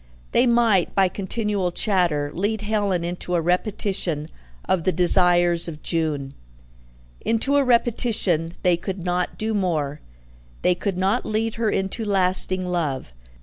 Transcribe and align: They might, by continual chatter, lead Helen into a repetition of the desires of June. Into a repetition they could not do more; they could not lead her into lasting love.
They 0.31 0.47
might, 0.47 0.95
by 0.95 1.09
continual 1.09 1.71
chatter, 1.71 2.31
lead 2.33 2.61
Helen 2.61 3.03
into 3.03 3.35
a 3.35 3.39
repetition 3.39 4.29
of 4.65 4.83
the 4.83 4.91
desires 4.91 5.67
of 5.67 5.83
June. 5.83 6.33
Into 7.23 7.55
a 7.55 7.63
repetition 7.63 8.55
they 8.63 8.77
could 8.77 9.03
not 9.05 9.37
do 9.37 9.53
more; 9.53 9.99
they 10.63 10.73
could 10.73 10.97
not 10.97 11.23
lead 11.23 11.53
her 11.61 11.69
into 11.69 12.03
lasting 12.03 12.65
love. 12.65 13.13